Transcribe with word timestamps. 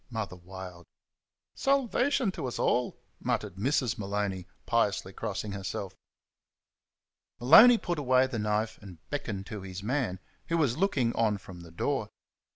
Mother 0.09 0.35
wailed. 0.37 0.87
"Salvation 1.53 2.31
to 2.31 2.47
's 2.49 2.57
all!" 2.57 2.97
muttered 3.19 3.57
Mrs. 3.57 3.99
Maloney, 3.99 4.47
piously 4.65 5.13
crossing 5.13 5.51
herself. 5.51 5.95
Maloney 7.39 7.77
put 7.77 7.99
away 7.99 8.25
the 8.25 8.39
knife 8.39 8.79
and 8.81 8.97
beckoned 9.11 9.45
to 9.45 9.61
his 9.61 9.83
man, 9.83 10.19
who 10.47 10.57
was 10.57 10.75
looking 10.75 11.13
on 11.15 11.37
from 11.37 11.61
the 11.61 11.69
door. 11.69 12.09